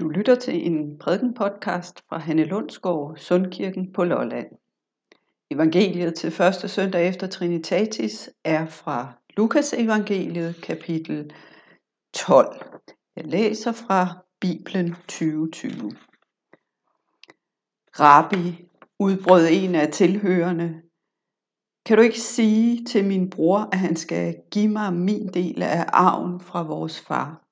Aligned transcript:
Du 0.00 0.08
lytter 0.08 0.34
til 0.34 0.66
en 0.66 0.98
prædikenpodcast 0.98 2.04
fra 2.08 2.18
Hanne 2.18 2.44
Lundsgaard, 2.44 3.16
Sundkirken 3.16 3.92
på 3.92 4.04
Lolland. 4.04 4.46
Evangeliet 5.50 6.14
til 6.14 6.30
første 6.30 6.68
søndag 6.68 7.08
efter 7.08 7.26
Trinitatis 7.26 8.30
er 8.44 8.66
fra 8.66 9.12
Lukas 9.36 9.72
evangeliet 9.72 10.56
kapitel 10.62 11.32
12. 12.14 12.80
Jeg 13.16 13.24
læser 13.24 13.72
fra 13.72 14.24
Bibelen 14.40 14.94
2020. 15.08 15.92
Rabbi, 18.00 18.68
udbrød 18.98 19.46
en 19.50 19.74
af 19.74 19.92
tilhørende, 19.92 20.82
kan 21.86 21.96
du 21.96 22.02
ikke 22.02 22.20
sige 22.20 22.84
til 22.84 23.04
min 23.04 23.30
bror, 23.30 23.68
at 23.72 23.78
han 23.78 23.96
skal 23.96 24.36
give 24.50 24.68
mig 24.68 24.92
min 24.92 25.28
del 25.28 25.62
af 25.62 25.84
arven 25.88 26.40
fra 26.40 26.62
vores 26.62 27.00
far? 27.00 27.44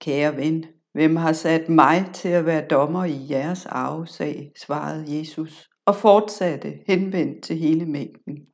Kære 0.00 0.36
ven, 0.36 0.79
hvem 0.92 1.16
har 1.16 1.32
sat 1.32 1.68
mig 1.68 2.10
til 2.14 2.28
at 2.28 2.46
være 2.46 2.68
dommer 2.68 3.04
i 3.04 3.26
jeres 3.30 3.66
arvesag, 3.66 4.52
svarede 4.56 5.18
Jesus 5.18 5.70
og 5.86 5.96
fortsatte 5.96 6.78
henvendt 6.86 7.44
til 7.44 7.56
hele 7.56 7.86
mængden. 7.86 8.46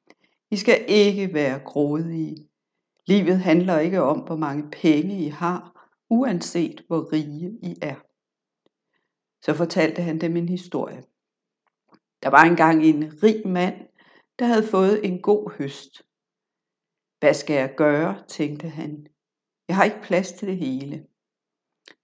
I 0.51 0.57
skal 0.57 0.85
ikke 0.89 1.35
være 1.35 1.59
grådige. 1.65 2.49
Livet 3.07 3.39
handler 3.39 3.79
ikke 3.79 4.03
om, 4.03 4.19
hvor 4.19 4.37
mange 4.37 4.71
penge 4.71 5.19
I 5.19 5.29
har, 5.29 5.89
uanset 6.11 6.85
hvor 6.87 7.13
rige 7.13 7.59
I 7.63 7.77
er. 7.83 7.95
Så 9.45 9.55
fortalte 9.55 10.03
han 10.03 10.21
dem 10.21 10.37
en 10.37 10.49
historie. 10.49 11.03
Der 12.23 12.31
var 12.31 12.45
engang 12.45 12.85
en 12.85 13.23
rig 13.23 13.49
mand, 13.49 13.75
der 14.39 14.47
havde 14.47 14.67
fået 14.67 15.07
en 15.07 15.23
god 15.23 15.51
høst. 15.59 16.03
Hvad 17.21 17.35
skal 17.35 17.57
jeg 17.57 17.75
gøre, 17.77 18.23
tænkte 18.29 18.69
han. 18.69 19.07
Jeg 19.69 19.77
har 19.77 19.85
ikke 19.85 20.03
plads 20.03 20.33
til 20.33 20.49
det 20.49 20.57
hele. 20.57 21.07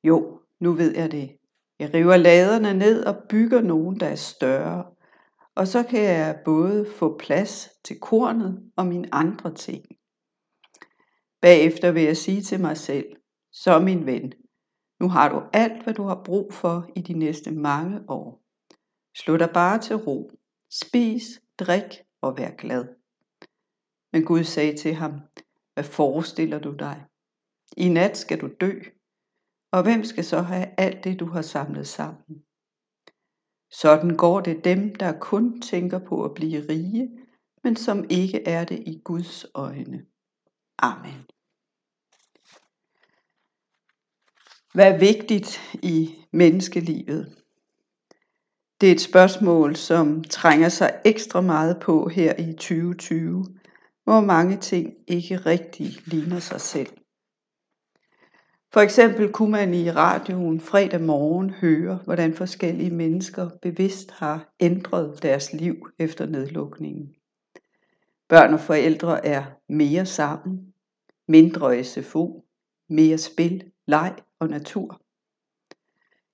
Jo, 0.04 0.40
nu 0.60 0.72
ved 0.72 0.96
jeg 0.96 1.12
det. 1.12 1.36
Jeg 1.78 1.94
river 1.94 2.16
laderne 2.16 2.74
ned 2.74 3.04
og 3.04 3.22
bygger 3.28 3.60
nogen, 3.60 4.00
der 4.00 4.06
er 4.06 4.14
større. 4.14 4.86
Og 5.54 5.66
så 5.68 5.82
kan 5.82 6.02
jeg 6.02 6.40
både 6.44 6.86
få 6.98 7.18
plads 7.18 7.70
til 7.84 8.00
kornet 8.00 8.70
og 8.76 8.86
mine 8.86 9.14
andre 9.14 9.54
ting. 9.54 9.84
Bagefter 11.40 11.90
vil 11.92 12.02
jeg 12.02 12.16
sige 12.16 12.42
til 12.42 12.60
mig 12.60 12.76
selv, 12.76 13.16
så 13.52 13.78
min 13.78 14.06
ven, 14.06 14.32
nu 15.00 15.08
har 15.08 15.28
du 15.28 15.42
alt, 15.52 15.82
hvad 15.82 15.94
du 15.94 16.02
har 16.02 16.22
brug 16.24 16.52
for 16.52 16.90
i 16.96 17.00
de 17.00 17.12
næste 17.12 17.50
mange 17.50 18.00
år. 18.08 18.42
Slå 19.16 19.36
dig 19.36 19.50
bare 19.54 19.78
til 19.78 19.96
ro. 19.96 20.30
Spis, 20.70 21.42
drik 21.58 22.02
og 22.20 22.38
vær 22.38 22.50
glad. 22.50 22.84
Men 24.12 24.24
Gud 24.24 24.44
sagde 24.44 24.76
til 24.76 24.94
ham, 24.94 25.12
hvad 25.74 25.84
forestiller 25.84 26.58
du 26.58 26.72
dig? 26.72 27.04
I 27.76 27.88
nat 27.88 28.16
skal 28.16 28.40
du 28.40 28.48
dø, 28.60 28.80
og 29.72 29.82
hvem 29.82 30.04
skal 30.04 30.24
så 30.24 30.40
have 30.40 30.66
alt 30.78 31.04
det, 31.04 31.20
du 31.20 31.26
har 31.26 31.42
samlet 31.42 31.88
sammen? 31.88 32.42
Sådan 33.70 34.16
går 34.16 34.40
det 34.40 34.64
dem, 34.64 34.94
der 34.94 35.18
kun 35.18 35.60
tænker 35.60 35.98
på 35.98 36.24
at 36.24 36.34
blive 36.34 36.68
rige, 36.68 37.10
men 37.64 37.76
som 37.76 38.04
ikke 38.10 38.48
er 38.48 38.64
det 38.64 38.82
i 38.86 39.00
Guds 39.04 39.46
øjne. 39.54 40.06
Amen. 40.78 41.24
Hvad 44.74 44.92
er 44.92 44.98
vigtigt 44.98 45.60
i 45.82 46.14
menneskelivet? 46.32 47.36
Det 48.80 48.88
er 48.88 48.92
et 48.92 49.00
spørgsmål, 49.00 49.76
som 49.76 50.24
trænger 50.24 50.68
sig 50.68 51.00
ekstra 51.04 51.40
meget 51.40 51.80
på 51.80 52.08
her 52.08 52.34
i 52.38 52.52
2020, 52.52 53.44
hvor 54.04 54.20
mange 54.20 54.56
ting 54.56 54.94
ikke 55.06 55.36
rigtig 55.36 55.86
ligner 56.06 56.38
sig 56.38 56.60
selv. 56.60 57.01
For 58.72 58.80
eksempel 58.80 59.32
kunne 59.32 59.50
man 59.50 59.74
i 59.74 59.90
radioen 59.90 60.60
fredag 60.60 61.00
morgen 61.00 61.50
høre, 61.50 62.00
hvordan 62.04 62.34
forskellige 62.34 62.90
mennesker 62.90 63.50
bevidst 63.62 64.10
har 64.10 64.54
ændret 64.60 65.22
deres 65.22 65.52
liv 65.52 65.88
efter 65.98 66.26
nedlukningen. 66.26 67.14
Børn 68.28 68.54
og 68.54 68.60
forældre 68.60 69.26
er 69.26 69.44
mere 69.68 70.06
sammen, 70.06 70.74
mindre 71.28 71.84
SFO, 71.84 72.44
mere 72.88 73.18
spil, 73.18 73.70
leg 73.86 74.16
og 74.40 74.48
natur. 74.48 75.00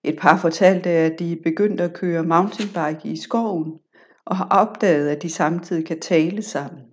Et 0.04 0.18
par 0.18 0.36
fortalte, 0.36 0.90
at 0.90 1.18
de 1.18 1.40
begyndte 1.44 1.84
at 1.84 1.94
køre 1.94 2.24
mountainbike 2.24 3.08
i 3.08 3.16
skoven 3.16 3.78
og 4.24 4.36
har 4.36 4.48
opdaget, 4.48 5.08
at 5.08 5.22
de 5.22 5.30
samtidig 5.30 5.86
kan 5.86 6.00
tale 6.00 6.42
sammen, 6.42 6.84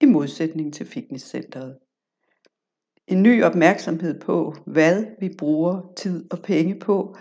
i 0.00 0.06
modsætning 0.06 0.74
til 0.74 0.86
fitnesscenteret. 0.86 1.78
En 3.08 3.22
ny 3.22 3.44
opmærksomhed 3.44 4.20
på, 4.20 4.54
hvad 4.66 5.04
vi 5.20 5.34
bruger 5.38 5.92
tid 5.96 6.32
og 6.32 6.38
penge 6.42 6.78
på, 6.78 7.16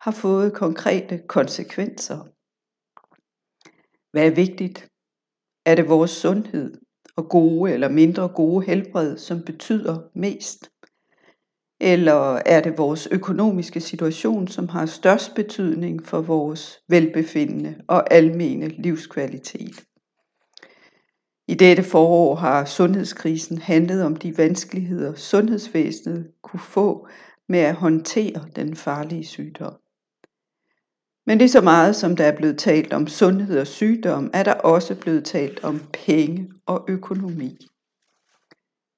har 0.00 0.10
fået 0.10 0.54
konkrete 0.54 1.22
konsekvenser. 1.28 2.18
Hvad 4.12 4.26
er 4.26 4.34
vigtigt? 4.34 4.88
Er 5.66 5.74
det 5.74 5.88
vores 5.88 6.10
sundhed 6.10 6.74
og 7.16 7.28
gode 7.28 7.72
eller 7.72 7.88
mindre 7.88 8.28
gode 8.28 8.66
helbred, 8.66 9.18
som 9.18 9.42
betyder 9.42 10.10
mest? 10.14 10.70
Eller 11.80 12.42
er 12.46 12.62
det 12.62 12.78
vores 12.78 13.06
økonomiske 13.06 13.80
situation, 13.80 14.48
som 14.48 14.68
har 14.68 14.86
størst 14.86 15.34
betydning 15.34 16.06
for 16.06 16.20
vores 16.20 16.80
velbefindende 16.88 17.80
og 17.88 18.14
almene 18.14 18.68
livskvalitet? 18.68 19.84
I 21.48 21.54
dette 21.54 21.82
forår 21.82 22.34
har 22.34 22.64
sundhedskrisen 22.64 23.58
handlet 23.58 24.04
om 24.04 24.16
de 24.16 24.38
vanskeligheder, 24.38 25.14
sundhedsvæsenet 25.14 26.30
kunne 26.42 26.60
få 26.60 27.08
med 27.48 27.58
at 27.58 27.74
håndtere 27.74 28.48
den 28.56 28.76
farlige 28.76 29.24
sygdom. 29.24 29.74
Men 31.26 31.38
lige 31.38 31.48
så 31.48 31.60
meget 31.60 31.96
som 31.96 32.16
der 32.16 32.24
er 32.24 32.36
blevet 32.36 32.58
talt 32.58 32.92
om 32.92 33.06
sundhed 33.06 33.58
og 33.60 33.66
sygdom, 33.66 34.30
er 34.34 34.42
der 34.42 34.54
også 34.54 34.94
blevet 35.00 35.24
talt 35.24 35.64
om 35.64 35.80
penge 35.92 36.52
og 36.66 36.84
økonomi. 36.88 37.56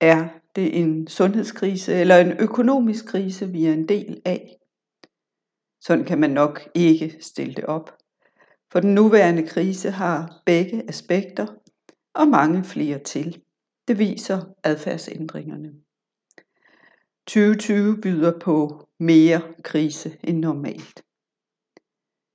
Er 0.00 0.28
det 0.56 0.80
en 0.80 1.08
sundhedskrise 1.08 1.94
eller 1.94 2.16
en 2.16 2.32
økonomisk 2.32 3.06
krise, 3.06 3.48
vi 3.48 3.66
er 3.66 3.72
en 3.72 3.88
del 3.88 4.20
af? 4.24 4.56
Sådan 5.80 6.04
kan 6.04 6.20
man 6.20 6.30
nok 6.30 6.68
ikke 6.74 7.16
stille 7.20 7.54
det 7.54 7.64
op. 7.64 7.96
For 8.72 8.80
den 8.80 8.94
nuværende 8.94 9.46
krise 9.46 9.90
har 9.90 10.42
begge 10.46 10.88
aspekter, 10.88 11.46
og 12.16 12.28
mange 12.28 12.64
flere 12.64 12.98
til. 12.98 13.42
Det 13.88 13.98
viser 13.98 14.54
adfærdsændringerne. 14.64 15.72
2020 17.26 18.00
byder 18.00 18.38
på 18.38 18.88
mere 19.00 19.54
krise 19.64 20.18
end 20.24 20.38
normalt. 20.38 21.04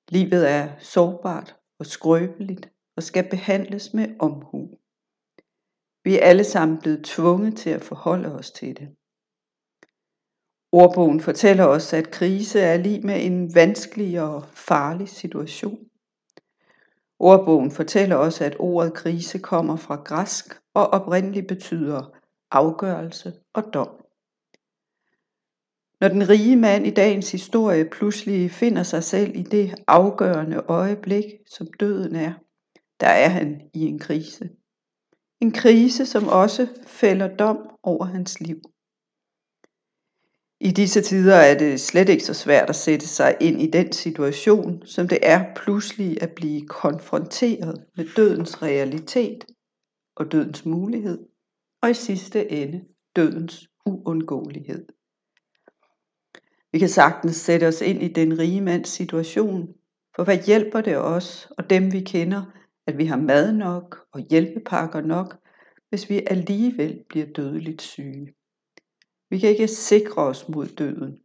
Livet 0.10 0.50
er 0.50 0.80
sårbart 0.80 1.56
og 1.80 1.86
skrøbeligt 1.86 2.70
og 2.98 3.04
skal 3.04 3.30
behandles 3.30 3.94
med 3.94 4.16
omhu. 4.20 4.70
Vi 6.04 6.16
er 6.16 6.24
alle 6.24 6.44
sammen 6.44 6.80
blevet 6.80 7.04
tvunget 7.04 7.58
til 7.58 7.70
at 7.70 7.82
forholde 7.82 8.36
os 8.36 8.52
til 8.52 8.78
det. 8.78 8.96
Ordbogen 10.72 11.22
fortæller 11.22 11.66
os, 11.66 11.94
at 11.94 12.12
krise 12.12 12.60
er 12.60 12.78
lige 12.78 13.02
med 13.02 13.26
en 13.26 13.56
vanskelig 13.56 14.22
og 14.22 14.44
farlig 14.46 15.10
situation. 15.10 15.91
Ordbogen 17.24 17.72
fortæller 17.72 18.16
også, 18.16 18.46
at 18.46 18.56
ordet 18.60 18.94
krise 18.94 19.40
kommer 19.40 19.76
fra 19.76 19.96
græsk 19.96 20.46
og 20.74 20.88
oprindeligt 20.88 21.48
betyder 21.48 22.18
afgørelse 22.52 23.34
og 23.54 23.64
dom. 23.74 23.90
Når 26.02 26.08
den 26.08 26.30
rige 26.30 26.56
mand 26.56 26.88
i 26.88 26.90
dagens 26.90 27.32
historie 27.32 27.90
pludselig 27.90 28.52
finder 28.52 28.84
sig 28.84 29.04
selv 29.04 29.36
i 29.36 29.44
det 29.44 29.76
afgørende 29.88 30.58
øjeblik, 30.58 31.24
som 31.48 31.68
døden 31.80 32.16
er, 32.16 32.34
der 33.00 33.08
er 33.08 33.30
han 33.30 33.62
i 33.74 33.82
en 33.86 34.00
krise. 34.00 34.50
En 35.42 35.52
krise, 35.52 36.06
som 36.06 36.28
også 36.28 36.68
fælder 36.88 37.36
dom 37.36 37.58
over 37.84 38.06
hans 38.06 38.40
liv. 38.40 38.62
I 40.64 40.72
disse 40.72 41.02
tider 41.02 41.36
er 41.36 41.58
det 41.58 41.80
slet 41.80 42.10
ikke 42.10 42.24
så 42.24 42.34
svært 42.34 42.70
at 42.70 42.76
sætte 42.76 43.08
sig 43.08 43.38
ind 43.42 43.62
i 43.62 43.72
den 43.72 43.92
situation, 43.92 44.86
som 44.86 45.08
det 45.08 45.20
er 45.22 45.46
pludselig 45.56 46.24
at 46.24 46.32
blive 46.36 46.68
konfronteret 46.68 47.86
med 47.98 48.06
dødens 48.16 48.62
realitet 48.62 49.46
og 50.16 50.32
dødens 50.32 50.66
mulighed, 50.66 51.20
og 51.82 51.90
i 51.90 51.94
sidste 51.94 52.52
ende 52.52 52.82
dødens 53.16 53.70
uundgåelighed. 53.86 54.86
Vi 56.72 56.80
kan 56.80 56.90
sagtens 56.90 57.36
sætte 57.36 57.68
os 57.68 57.82
ind 57.82 58.04
i 58.04 58.08
den 58.08 58.40
rige 58.40 58.62
mands 58.62 58.90
situation, 58.90 59.74
for 60.16 60.24
hvad 60.24 60.38
hjælper 60.46 60.82
det 60.82 60.98
os 60.98 61.50
og 61.58 61.70
dem 61.70 61.94
vi 61.94 62.00
kender, 62.00 62.44
at 62.88 62.98
vi 62.98 63.06
har 63.06 63.18
mad 63.18 63.54
nok 63.54 64.08
og 64.12 64.20
hjælpepakker 64.30 65.02
nok, 65.02 65.38
hvis 65.90 66.10
vi 66.10 66.22
alligevel 66.28 67.04
bliver 67.10 67.26
dødeligt 67.26 67.82
syge? 67.82 68.34
Vi 69.32 69.40
kan 69.40 69.50
ikke 69.50 69.68
sikre 69.68 70.22
os 70.22 70.50
mod 70.50 70.68
døden, 70.68 71.20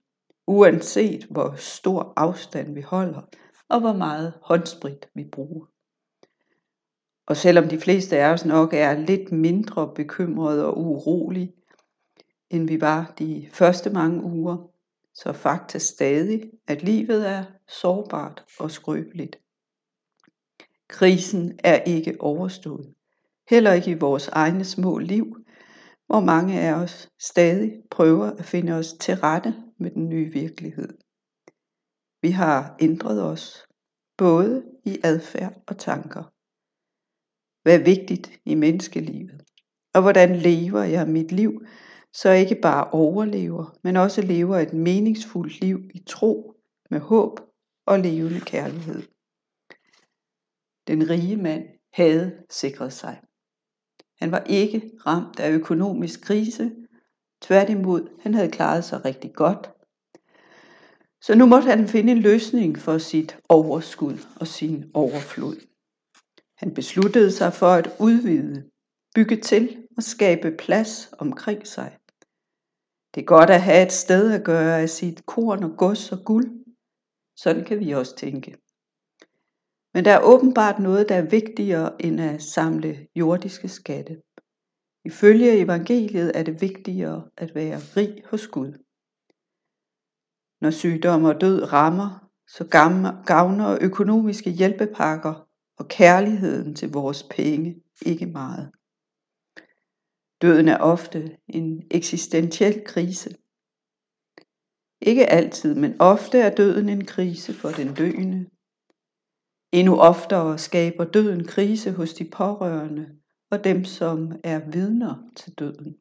uanset 0.47 1.25
hvor 1.25 1.55
stor 1.57 2.13
afstand 2.17 2.75
vi 2.75 2.81
holder, 2.81 3.23
og 3.69 3.81
hvor 3.81 3.93
meget 3.93 4.33
håndsprit 4.43 5.09
vi 5.15 5.25
bruger. 5.25 5.67
Og 7.27 7.37
selvom 7.37 7.69
de 7.69 7.79
fleste 7.79 8.17
af 8.17 8.33
os 8.33 8.45
nok 8.45 8.75
er 8.75 8.99
lidt 8.99 9.33
mindre 9.33 9.93
bekymrede 9.95 10.67
og 10.67 10.79
urolige, 10.79 11.53
end 12.51 12.69
vi 12.69 12.81
var 12.81 13.15
de 13.19 13.49
første 13.53 13.91
mange 13.91 14.23
uger, 14.23 14.71
så 15.15 15.33
fakta 15.33 15.79
stadig, 15.79 16.51
at 16.67 16.83
livet 16.83 17.29
er 17.29 17.45
sårbart 17.69 18.45
og 18.59 18.71
skrøbeligt. 18.71 19.39
Krisen 20.89 21.59
er 21.65 21.83
ikke 21.83 22.17
overstået. 22.21 22.95
Heller 23.51 23.73
ikke 23.73 23.91
i 23.91 23.99
vores 23.99 24.29
egne 24.29 24.65
små 24.65 24.99
liv, 24.99 25.46
hvor 26.07 26.21
mange 26.21 26.61
af 26.61 26.75
os 26.75 27.09
stadig 27.21 27.83
prøver 27.91 28.27
at 28.27 28.45
finde 28.45 28.73
os 28.73 28.93
til 28.93 29.15
rette 29.15 29.55
med 29.79 29.91
den 29.91 30.09
nye 30.09 30.33
virkelighed. 30.33 30.89
Vi 32.23 32.31
har 32.31 32.77
ændret 32.81 33.23
os, 33.23 33.67
både 34.17 34.65
i 34.85 34.99
adfærd 35.05 35.63
og 35.67 35.79
tanker. 35.79 36.25
Hvad 37.63 37.81
er 37.81 37.85
vigtigt 37.85 38.41
i 38.45 38.55
menneskelivet? 38.55 39.43
Og 39.95 40.03
hvordan 40.03 40.37
lever 40.37 40.83
jeg 40.83 41.09
mit 41.09 41.33
liv, 41.33 41.67
så 42.13 42.29
jeg 42.31 42.41
ikke 42.41 42.61
bare 42.63 42.91
overlever, 42.91 43.79
men 43.85 43.97
også 43.97 44.23
lever 44.23 44.57
et 44.57 44.73
meningsfuldt 44.73 45.61
liv 45.61 45.79
i 45.95 45.99
tro, 45.99 46.55
med 46.91 47.01
håb 47.01 47.41
og 47.87 47.99
levende 47.99 48.41
kærlighed. 48.41 49.03
Den 50.87 51.11
rige 51.11 51.37
mand 51.37 51.65
havde 51.93 52.45
sikret 52.51 52.93
sig. 52.93 53.23
Han 54.19 54.33
var 54.33 54.45
ikke 54.47 54.91
ramt 55.07 55.41
af 55.41 55.51
økonomisk 55.51 56.21
krise. 56.21 56.73
Tværtimod, 57.43 58.09
han 58.21 58.35
havde 58.35 58.51
klaret 58.51 58.85
sig 58.85 59.05
rigtig 59.05 59.33
godt. 59.35 59.71
Så 61.21 61.35
nu 61.35 61.47
måtte 61.47 61.69
han 61.69 61.89
finde 61.89 62.13
en 62.13 62.19
løsning 62.19 62.79
for 62.79 62.99
sit 62.99 63.39
overskud 63.49 64.19
og 64.41 64.47
sin 64.47 64.91
overflod. 64.95 65.57
Han 66.57 66.75
besluttede 66.75 67.33
sig 67.33 67.53
for 67.53 67.67
at 67.67 67.91
udvide, 68.01 68.71
bygge 69.15 69.37
til 69.41 69.87
og 69.97 70.03
skabe 70.03 70.57
plads 70.59 71.11
omkring 71.19 71.67
sig. 71.67 71.99
Det 73.15 73.21
er 73.21 73.27
godt 73.27 73.51
at 73.51 73.63
have 73.63 73.87
et 73.87 73.93
sted 73.93 74.33
at 74.33 74.45
gøre 74.45 74.81
af 74.83 74.91
sit 74.91 75.27
korn 75.27 75.63
og 75.63 75.77
gods 75.77 76.13
og 76.13 76.19
guld. 76.25 76.65
Sådan 77.37 77.65
kan 77.65 77.81
vi 77.81 77.91
også 77.91 78.17
tænke. 78.17 78.57
Men 79.97 80.05
der 80.05 80.13
er 80.13 80.23
åbenbart 80.23 80.79
noget, 80.79 81.09
der 81.09 81.15
er 81.15 81.31
vigtigere 81.31 82.03
end 82.03 82.21
at 82.21 82.43
samle 82.43 83.07
jordiske 83.15 83.69
skatte. 83.69 84.23
Ifølge 85.05 85.59
evangeliet 85.59 86.33
er 86.35 86.43
det 86.43 86.61
vigtigere 86.61 87.31
at 87.37 87.55
være 87.55 87.79
rig 87.79 88.23
hos 88.31 88.47
Gud. 88.47 88.73
Når 90.61 90.71
sygdom 90.71 91.25
og 91.25 91.41
død 91.41 91.73
rammer, 91.73 92.31
så 92.47 92.65
gavner 93.27 93.79
økonomiske 93.81 94.51
hjælpepakker 94.51 95.49
og 95.79 95.89
kærligheden 95.89 96.75
til 96.75 96.93
vores 96.93 97.23
penge 97.23 97.83
ikke 98.03 98.27
meget. 98.27 98.71
Døden 100.43 100.69
er 100.69 100.79
ofte 100.79 101.37
en 101.49 101.83
eksistentiel 101.91 102.85
krise. 102.85 103.31
Ikke 105.01 105.27
altid, 105.27 105.75
men 105.75 106.01
ofte 106.01 106.39
er 106.39 106.55
døden 106.55 106.89
en 106.89 107.05
krise 107.05 107.55
for 107.55 107.69
den 107.69 107.95
døende, 107.95 108.47
Endnu 109.73 110.01
oftere 110.01 110.59
skaber 110.59 111.05
døden 111.05 111.45
krise 111.45 111.93
hos 111.93 112.15
de 112.15 112.25
pårørende 112.31 113.19
og 113.51 113.65
dem, 113.65 113.85
som 113.85 114.33
er 114.45 114.71
vidner 114.71 115.31
til 115.37 115.53
døden. 115.55 115.97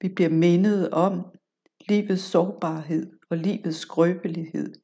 Vi 0.00 0.08
bliver 0.14 0.30
mindet 0.30 0.90
om 0.90 1.12
livets 1.88 2.22
sårbarhed 2.22 3.12
og 3.30 3.36
livets 3.36 3.78
skrøbelighed. 3.78 4.74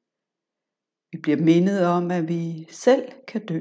Vi 1.12 1.19
bliver 1.23 1.41
mindet 1.41 1.87
om, 1.87 2.11
at 2.11 2.29
vi 2.29 2.67
selv 2.71 3.12
kan 3.29 3.47
dø, 3.47 3.61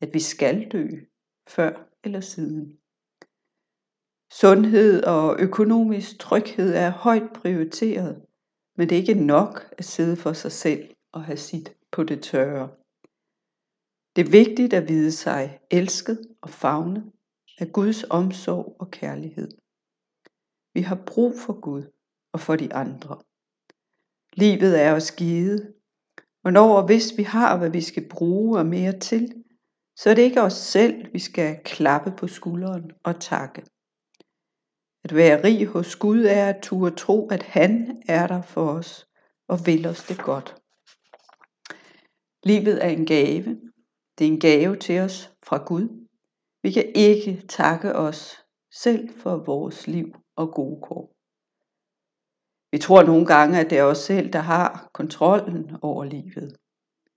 at 0.00 0.14
vi 0.14 0.20
skal 0.20 0.68
dø, 0.72 0.88
før 1.48 1.88
eller 2.04 2.20
siden. 2.20 2.78
Sundhed 4.32 5.04
og 5.04 5.36
økonomisk 5.40 6.18
tryghed 6.18 6.74
er 6.74 6.90
højt 6.90 7.32
prioriteret, 7.34 8.22
men 8.76 8.88
det 8.88 8.94
er 8.96 9.00
ikke 9.00 9.26
nok 9.26 9.74
at 9.78 9.84
sidde 9.84 10.16
for 10.16 10.32
sig 10.32 10.52
selv 10.52 10.94
og 11.12 11.24
have 11.24 11.36
sit 11.36 11.76
på 11.92 12.02
det 12.02 12.22
tørre. 12.22 12.68
Det 14.16 14.26
er 14.26 14.30
vigtigt 14.30 14.72
at 14.72 14.88
vide 14.88 15.12
sig 15.12 15.60
elsket 15.70 16.20
og 16.42 16.50
favne 16.50 17.12
af 17.58 17.72
Guds 17.72 18.04
omsorg 18.10 18.76
og 18.80 18.90
kærlighed. 18.90 19.50
Vi 20.74 20.80
har 20.80 21.02
brug 21.06 21.34
for 21.38 21.60
Gud 21.60 21.82
og 22.32 22.40
for 22.40 22.56
de 22.56 22.74
andre. 22.74 23.22
Livet 24.32 24.82
er 24.82 24.92
os 24.94 25.12
givet, 25.12 25.74
og 26.44 26.52
når 26.52 26.76
og 26.76 26.86
hvis 26.86 27.16
vi 27.16 27.22
har, 27.22 27.58
hvad 27.58 27.70
vi 27.70 27.80
skal 27.80 28.08
bruge 28.08 28.58
og 28.58 28.66
mere 28.66 28.98
til, 28.98 29.44
så 29.96 30.10
er 30.10 30.14
det 30.14 30.22
ikke 30.22 30.42
os 30.42 30.52
selv, 30.52 31.12
vi 31.12 31.18
skal 31.18 31.60
klappe 31.64 32.12
på 32.18 32.26
skulderen 32.26 32.90
og 33.04 33.20
takke. 33.20 33.62
At 35.04 35.14
være 35.14 35.44
rig 35.44 35.66
hos 35.66 35.96
Gud 35.96 36.24
er 36.24 36.48
at 36.48 36.62
turde 36.62 36.96
tro, 36.96 37.28
at 37.28 37.42
han 37.42 38.02
er 38.08 38.26
der 38.26 38.42
for 38.42 38.70
os 38.70 39.08
og 39.48 39.66
vil 39.66 39.86
os 39.86 40.04
det 40.06 40.18
godt. 40.18 40.56
Livet 42.44 42.84
er 42.84 42.88
en 42.88 43.06
gave, 43.06 43.71
det 44.18 44.26
er 44.26 44.32
en 44.32 44.40
gave 44.40 44.76
til 44.76 45.00
os 45.00 45.32
fra 45.42 45.64
Gud. 45.66 46.08
Vi 46.62 46.70
kan 46.70 46.92
ikke 46.94 47.42
takke 47.48 47.94
os 47.96 48.44
selv 48.70 49.08
for 49.16 49.36
vores 49.36 49.86
liv 49.86 50.14
og 50.36 50.52
gode 50.54 50.80
kår. 50.82 51.14
Vi 52.72 52.78
tror 52.78 53.02
nogle 53.02 53.26
gange, 53.26 53.60
at 53.60 53.70
det 53.70 53.78
er 53.78 53.84
os 53.84 53.98
selv, 53.98 54.32
der 54.32 54.38
har 54.38 54.90
kontrollen 54.92 55.76
over 55.82 56.04
livet, 56.04 56.56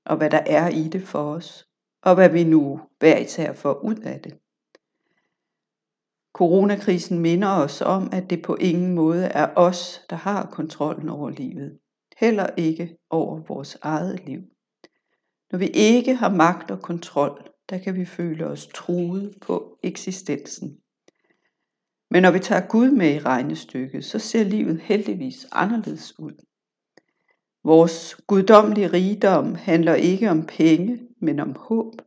og 0.05 0.17
hvad 0.17 0.29
der 0.29 0.41
er 0.45 0.69
i 0.69 0.87
det 0.87 1.03
for 1.03 1.33
os, 1.35 1.67
og 2.01 2.15
hvad 2.15 2.29
vi 2.29 2.43
nu 2.43 2.79
hver 2.99 3.17
især 3.17 3.53
får 3.53 3.73
ud 3.73 3.95
af 3.95 4.21
det. 4.21 4.39
Coronakrisen 6.33 7.19
minder 7.19 7.49
os 7.49 7.81
om, 7.81 8.09
at 8.11 8.29
det 8.29 8.41
på 8.41 8.55
ingen 8.55 8.95
måde 8.95 9.25
er 9.25 9.53
os, 9.55 10.05
der 10.09 10.15
har 10.15 10.45
kontrollen 10.45 11.09
over 11.09 11.29
livet. 11.29 11.79
Heller 12.17 12.49
ikke 12.57 12.97
over 13.09 13.41
vores 13.47 13.77
eget 13.81 14.25
liv. 14.25 14.41
Når 15.51 15.59
vi 15.59 15.67
ikke 15.67 16.15
har 16.15 16.29
magt 16.29 16.71
og 16.71 16.81
kontrol, 16.81 17.49
der 17.69 17.77
kan 17.77 17.95
vi 17.95 18.05
føle 18.05 18.47
os 18.47 18.67
truet 18.67 19.35
på 19.41 19.79
eksistensen. 19.83 20.77
Men 22.11 22.21
når 22.21 22.31
vi 22.31 22.39
tager 22.39 22.67
Gud 22.67 22.91
med 22.91 23.15
i 23.15 23.19
regnestykket, 23.19 24.05
så 24.05 24.19
ser 24.19 24.43
livet 24.43 24.81
heldigvis 24.81 25.47
anderledes 25.51 26.19
ud. 26.19 26.45
Vores 27.63 28.15
guddommelige 28.27 28.87
rigdom 28.87 29.55
handler 29.55 29.95
ikke 29.95 30.29
om 30.29 30.45
penge, 30.45 31.07
men 31.21 31.39
om 31.39 31.55
håb. 31.59 32.01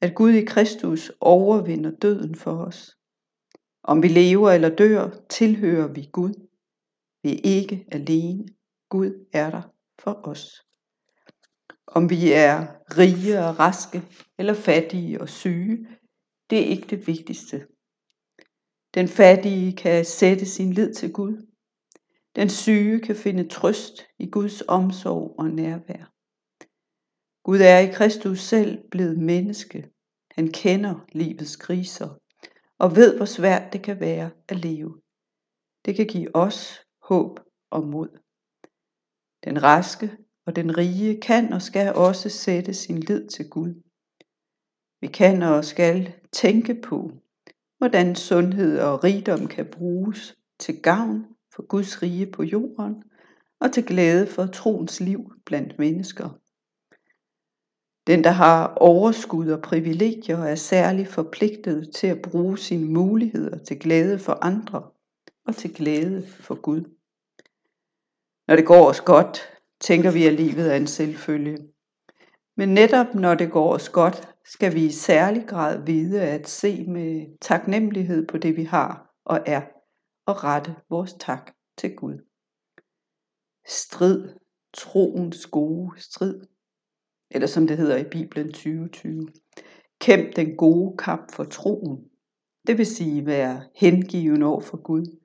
At 0.00 0.14
Gud 0.14 0.30
i 0.30 0.44
Kristus 0.44 1.12
overvinder 1.20 1.90
døden 1.90 2.34
for 2.34 2.64
os. 2.64 2.96
Om 3.84 4.02
vi 4.02 4.08
lever 4.08 4.50
eller 4.50 4.76
dør, 4.76 5.10
tilhører 5.28 5.92
vi 5.92 6.08
Gud. 6.12 6.48
Vi 7.22 7.32
er 7.32 7.40
ikke 7.44 7.84
alene. 7.92 8.48
Gud 8.88 9.26
er 9.32 9.50
der 9.50 9.62
for 9.98 10.20
os. 10.24 10.62
Om 11.94 12.10
vi 12.10 12.32
er 12.32 12.66
rige 12.98 13.38
og 13.38 13.58
raske 13.58 14.02
eller 14.38 14.54
fattige 14.54 15.20
og 15.20 15.28
syge, 15.28 15.88
det 16.50 16.58
er 16.58 16.64
ikke 16.64 16.86
det 16.86 17.06
vigtigste. 17.06 17.66
Den 18.94 19.08
fattige 19.08 19.76
kan 19.76 20.04
sætte 20.04 20.46
sin 20.46 20.72
lid 20.72 20.94
til 20.94 21.12
Gud. 21.12 21.46
Den 22.36 22.48
syge 22.48 23.00
kan 23.00 23.16
finde 23.16 23.48
trøst 23.48 24.06
i 24.18 24.30
Guds 24.30 24.62
omsorg 24.68 25.34
og 25.38 25.50
nærvær. 25.50 26.12
Gud 27.42 27.58
er 27.60 27.78
i 27.78 27.92
Kristus 27.92 28.40
selv 28.40 28.88
blevet 28.90 29.18
menneske. 29.18 29.90
Han 30.30 30.48
kender 30.48 31.06
livets 31.12 31.56
kriser 31.56 32.08
og 32.78 32.96
ved, 32.96 33.16
hvor 33.16 33.26
svært 33.26 33.72
det 33.72 33.82
kan 33.82 34.00
være 34.00 34.30
at 34.48 34.56
leve. 34.56 35.00
Det 35.84 35.96
kan 35.96 36.06
give 36.06 36.36
os 36.36 36.86
håb 37.02 37.40
og 37.70 37.86
mod. 37.86 38.08
Den 39.44 39.62
raske 39.62 40.16
og 40.46 40.56
den 40.56 40.78
rige 40.78 41.20
kan 41.20 41.52
og 41.52 41.62
skal 41.62 41.94
også 41.94 42.28
sætte 42.28 42.74
sin 42.74 42.98
lid 42.98 43.26
til 43.26 43.50
Gud. 43.50 43.82
Vi 45.00 45.06
kan 45.06 45.42
og 45.42 45.64
skal 45.64 46.12
tænke 46.32 46.74
på, 46.74 47.12
hvordan 47.78 48.16
sundhed 48.16 48.78
og 48.78 49.04
rigdom 49.04 49.46
kan 49.46 49.66
bruges 49.66 50.36
til 50.58 50.82
gavn 50.82 51.26
for 51.54 51.66
Guds 51.66 52.02
rige 52.02 52.26
på 52.26 52.42
jorden 52.42 53.02
og 53.60 53.72
til 53.72 53.86
glæde 53.86 54.26
for 54.26 54.46
troens 54.46 55.00
liv 55.00 55.32
blandt 55.44 55.78
mennesker. 55.78 56.38
Den, 58.06 58.24
der 58.24 58.30
har 58.30 58.74
overskud 58.74 59.48
og 59.48 59.62
privilegier, 59.62 60.38
er 60.38 60.54
særligt 60.54 61.08
forpligtet 61.08 61.94
til 61.94 62.06
at 62.06 62.22
bruge 62.22 62.58
sine 62.58 62.86
muligheder 62.86 63.58
til 63.58 63.78
glæde 63.78 64.18
for 64.18 64.38
andre 64.42 64.90
og 65.46 65.56
til 65.56 65.74
glæde 65.74 66.26
for 66.26 66.54
Gud. 66.54 66.80
Når 68.48 68.56
det 68.56 68.66
går 68.66 68.88
os 68.88 69.00
godt, 69.00 69.51
tænker 69.82 70.10
vi, 70.12 70.26
at 70.26 70.32
livet 70.32 70.72
er 70.72 70.76
en 70.76 70.86
selvfølge. 70.86 71.58
Men 72.56 72.68
netop 72.68 73.14
når 73.14 73.34
det 73.34 73.50
går 73.50 73.74
os 73.74 73.88
godt, 73.88 74.28
skal 74.44 74.74
vi 74.74 74.84
i 74.84 74.90
særlig 74.90 75.48
grad 75.48 75.84
vide 75.84 76.22
at 76.22 76.48
se 76.48 76.84
med 76.84 77.38
taknemmelighed 77.40 78.26
på 78.26 78.38
det, 78.38 78.56
vi 78.56 78.64
har 78.64 79.14
og 79.24 79.40
er, 79.46 79.62
og 80.26 80.44
rette 80.44 80.76
vores 80.90 81.14
tak 81.20 81.52
til 81.78 81.96
Gud. 81.96 82.18
Strid, 83.66 84.28
troens 84.74 85.46
gode 85.46 86.00
strid, 86.00 86.40
eller 87.30 87.48
som 87.48 87.66
det 87.66 87.76
hedder 87.76 87.96
i 87.96 88.10
Bibelen 88.10 88.52
2020. 88.52 89.28
Kæmp 90.00 90.36
den 90.36 90.56
gode 90.56 90.96
kamp 90.96 91.32
for 91.32 91.44
troen, 91.44 92.04
det 92.66 92.78
vil 92.78 92.86
sige 92.86 93.26
være 93.26 93.62
hengiven 93.76 94.42
over 94.42 94.60
for 94.60 94.82
Gud. 94.82 95.18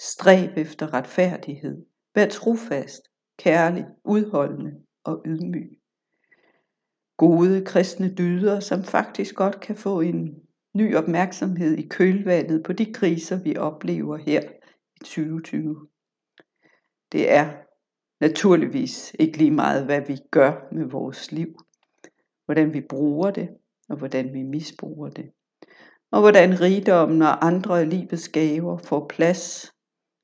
Stræb 0.00 0.56
efter 0.56 0.94
retfærdighed, 0.94 1.86
Vær 2.14 2.28
trofast, 2.28 3.02
kærlig, 3.38 3.86
udholdende 4.04 4.74
og 5.04 5.22
ydmyg. 5.26 5.78
Gode 7.16 7.64
kristne 7.64 8.14
dyder, 8.14 8.60
som 8.60 8.82
faktisk 8.82 9.34
godt 9.34 9.60
kan 9.60 9.76
få 9.76 10.00
en 10.00 10.34
ny 10.74 10.96
opmærksomhed 10.96 11.78
i 11.78 11.88
kølvandet 11.88 12.62
på 12.62 12.72
de 12.72 12.92
kriser, 12.92 13.42
vi 13.42 13.56
oplever 13.56 14.16
her 14.16 14.40
i 14.96 14.98
2020. 14.98 15.88
Det 17.12 17.32
er 17.32 17.52
naturligvis 18.20 19.16
ikke 19.18 19.38
lige 19.38 19.50
meget, 19.50 19.84
hvad 19.84 20.00
vi 20.00 20.18
gør 20.30 20.68
med 20.72 20.84
vores 20.84 21.32
liv, 21.32 21.58
hvordan 22.44 22.74
vi 22.74 22.80
bruger 22.80 23.30
det, 23.30 23.48
og 23.88 23.96
hvordan 23.96 24.34
vi 24.34 24.42
misbruger 24.42 25.08
det. 25.08 25.30
Og 26.10 26.20
hvordan 26.20 26.60
rigdommen 26.60 27.22
og 27.22 27.46
andre 27.46 27.80
af 27.80 27.90
livets 27.90 28.28
gaver 28.28 28.78
får 28.78 29.06
plads, 29.08 29.72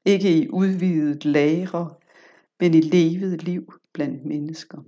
ikke 0.05 0.39
i 0.39 0.49
udvidet 0.49 1.25
lagre, 1.25 1.95
men 2.63 2.75
i 2.75 2.81
levet 2.81 3.43
liv 3.43 3.73
blandt 3.93 4.25
mennesker. 4.25 4.79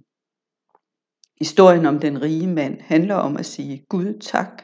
Historien 1.39 1.87
om 1.87 2.01
den 2.01 2.23
rige 2.23 2.47
mand 2.47 2.81
handler 2.81 3.15
om 3.15 3.37
at 3.37 3.47
sige 3.47 3.87
Gud 3.89 4.19
tak 4.21 4.63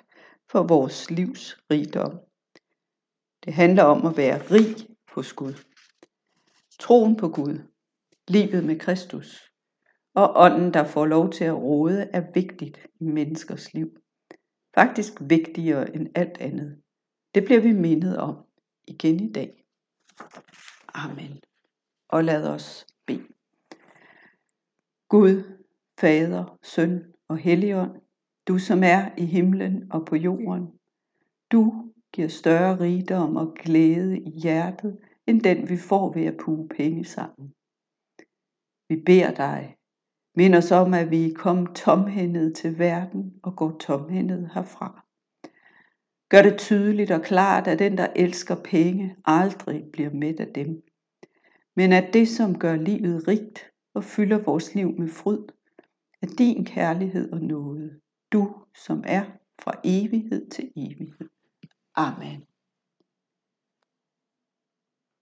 for 0.50 0.62
vores 0.62 1.10
livs 1.10 1.58
rigdom. 1.70 2.20
Det 3.44 3.52
handler 3.52 3.82
om 3.82 4.06
at 4.06 4.16
være 4.16 4.38
rig 4.50 4.76
hos 5.14 5.32
Gud. 5.32 5.54
Troen 6.78 7.16
på 7.16 7.28
Gud, 7.28 7.58
livet 8.28 8.64
med 8.64 8.78
Kristus 8.78 9.52
og 10.14 10.32
ånden, 10.36 10.74
der 10.74 10.84
får 10.84 11.06
lov 11.06 11.32
til 11.32 11.44
at 11.44 11.56
råde, 11.56 12.10
er 12.12 12.32
vigtigt 12.34 12.86
i 13.00 13.04
menneskers 13.04 13.74
liv. 13.74 13.88
Faktisk 14.74 15.12
vigtigere 15.20 15.96
end 15.96 16.08
alt 16.14 16.38
andet. 16.38 16.82
Det 17.34 17.44
bliver 17.44 17.60
vi 17.60 17.72
mindet 17.72 18.18
om 18.18 18.36
igen 18.88 19.20
i 19.20 19.32
dag. 19.32 19.64
Amen. 20.94 21.40
Og 22.08 22.24
lad 22.24 22.48
os. 22.48 22.86
Gud, 25.10 25.42
Fader, 26.00 26.58
Søn 26.62 27.04
og 27.28 27.38
Helligånd, 27.38 28.00
du 28.48 28.58
som 28.58 28.82
er 28.82 29.10
i 29.18 29.24
himlen 29.24 29.92
og 29.92 30.06
på 30.06 30.16
jorden, 30.16 30.66
du 31.52 31.92
giver 32.12 32.28
større 32.28 32.80
rigdom 32.80 33.36
og 33.36 33.54
glæde 33.54 34.18
i 34.18 34.30
hjertet, 34.30 34.98
end 35.26 35.40
den 35.40 35.68
vi 35.68 35.76
får 35.76 36.12
ved 36.12 36.24
at 36.24 36.36
puge 36.36 36.68
penge 36.68 37.04
sammen. 37.04 37.54
Vi 38.88 38.96
beder 39.06 39.34
dig, 39.34 39.76
mind 40.36 40.54
os 40.54 40.70
om, 40.70 40.94
at 40.94 41.10
vi 41.10 41.32
kom 41.36 41.74
tomhændet 41.74 42.56
til 42.56 42.78
verden 42.78 43.34
og 43.42 43.56
går 43.56 43.76
tomhændet 43.80 44.50
herfra. 44.54 45.06
Gør 46.28 46.42
det 46.42 46.58
tydeligt 46.58 47.10
og 47.10 47.22
klart, 47.22 47.66
at 47.66 47.78
den, 47.78 47.98
der 47.98 48.06
elsker 48.16 48.56
penge, 48.64 49.16
aldrig 49.24 49.84
bliver 49.92 50.10
mæt 50.10 50.40
af 50.40 50.52
dem. 50.54 50.82
Men 51.76 51.92
at 51.92 52.12
det, 52.12 52.28
som 52.28 52.58
gør 52.58 52.76
livet 52.76 53.28
rigt 53.28 53.69
og 53.94 54.04
fylder 54.04 54.38
vores 54.38 54.74
liv 54.74 54.98
med 54.98 55.08
fryd, 55.08 55.42
er 56.22 56.26
din 56.38 56.64
kærlighed 56.64 57.32
og 57.32 57.40
nåde. 57.40 58.00
Du, 58.32 58.54
som 58.74 59.04
er 59.06 59.24
fra 59.62 59.72
evighed 59.84 60.50
til 60.50 60.72
evighed. 60.76 61.28
Amen. 61.94 62.49